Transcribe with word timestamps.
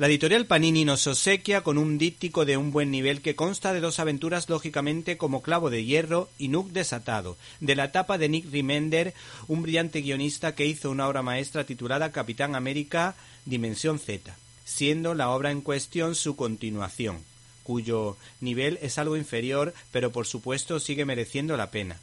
La 0.00 0.06
editorial 0.06 0.46
Panini 0.46 0.86
nos 0.86 1.06
obsequia 1.06 1.60
con 1.60 1.76
un 1.76 1.98
díptico 1.98 2.46
de 2.46 2.56
un 2.56 2.72
buen 2.72 2.90
nivel 2.90 3.20
que 3.20 3.36
consta 3.36 3.74
de 3.74 3.80
dos 3.80 3.98
aventuras 3.98 4.48
lógicamente 4.48 5.18
como 5.18 5.42
Clavo 5.42 5.68
de 5.68 5.84
Hierro 5.84 6.30
y 6.38 6.48
Nook 6.48 6.70
Desatado, 6.70 7.36
de 7.60 7.76
la 7.76 7.84
etapa 7.84 8.16
de 8.16 8.30
Nick 8.30 8.50
Remender, 8.50 9.12
un 9.46 9.60
brillante 9.60 10.00
guionista 10.00 10.54
que 10.54 10.64
hizo 10.64 10.90
una 10.90 11.06
obra 11.06 11.20
maestra 11.20 11.64
titulada 11.64 12.12
Capitán 12.12 12.54
América 12.54 13.14
Dimensión 13.44 13.98
Z, 13.98 14.34
siendo 14.64 15.12
la 15.12 15.28
obra 15.28 15.50
en 15.50 15.60
cuestión 15.60 16.14
su 16.14 16.34
continuación, 16.34 17.22
cuyo 17.62 18.16
nivel 18.40 18.78
es 18.80 18.96
algo 18.96 19.18
inferior, 19.18 19.74
pero 19.92 20.12
por 20.12 20.26
supuesto 20.26 20.80
sigue 20.80 21.04
mereciendo 21.04 21.58
la 21.58 21.70
pena. 21.70 22.00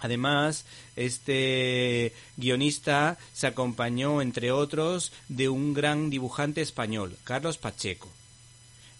Además, 0.00 0.64
este 0.96 2.12
guionista 2.36 3.18
se 3.32 3.46
acompañó, 3.46 4.22
entre 4.22 4.52
otros, 4.52 5.12
de 5.28 5.48
un 5.48 5.74
gran 5.74 6.10
dibujante 6.10 6.60
español, 6.60 7.16
Carlos 7.24 7.58
Pacheco. 7.58 8.08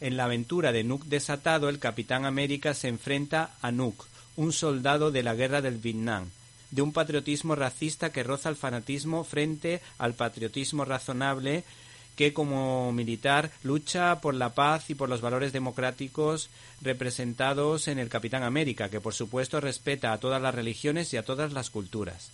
En 0.00 0.16
la 0.16 0.24
aventura 0.24 0.72
de 0.72 0.84
Nuke 0.84 1.08
desatado, 1.08 1.68
el 1.68 1.78
Capitán 1.78 2.24
América 2.24 2.74
se 2.74 2.88
enfrenta 2.88 3.56
a 3.62 3.72
Nuke, 3.72 4.04
un 4.36 4.52
soldado 4.52 5.10
de 5.10 5.22
la 5.22 5.34
guerra 5.34 5.60
del 5.60 5.78
Vietnam, 5.78 6.30
de 6.70 6.82
un 6.82 6.92
patriotismo 6.92 7.54
racista 7.54 8.12
que 8.12 8.22
roza 8.22 8.48
el 8.48 8.56
fanatismo 8.56 9.24
frente 9.24 9.80
al 9.98 10.14
patriotismo 10.14 10.84
razonable 10.84 11.64
que 12.18 12.34
como 12.34 12.90
militar 12.90 13.52
lucha 13.62 14.20
por 14.20 14.34
la 14.34 14.48
paz 14.50 14.90
y 14.90 14.96
por 14.96 15.08
los 15.08 15.20
valores 15.20 15.52
democráticos 15.52 16.50
representados 16.82 17.86
en 17.86 18.00
el 18.00 18.08
Capitán 18.08 18.42
América, 18.42 18.88
que 18.88 19.00
por 19.00 19.14
supuesto 19.14 19.60
respeta 19.60 20.12
a 20.12 20.18
todas 20.18 20.42
las 20.42 20.52
religiones 20.52 21.14
y 21.14 21.16
a 21.16 21.22
todas 21.22 21.52
las 21.52 21.70
culturas. 21.70 22.32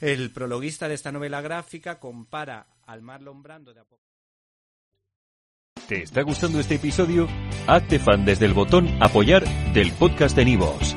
El 0.00 0.30
prologuista 0.30 0.86
de 0.86 0.94
esta 0.94 1.10
novela 1.10 1.40
gráfica 1.40 1.98
compara 1.98 2.66
al 2.86 3.02
Marlon 3.02 3.42
Brando 3.42 3.74
de 3.74 3.80
¿Te 5.88 6.04
está 6.04 6.22
gustando 6.22 6.60
este 6.60 6.76
episodio? 6.76 7.26
Hazte 7.66 7.98
fan 7.98 8.24
desde 8.24 8.46
el 8.46 8.54
botón 8.54 8.88
apoyar 9.02 9.44
del 9.72 9.90
podcast 9.92 10.36
de 10.36 10.44
Nivos. 10.44 10.96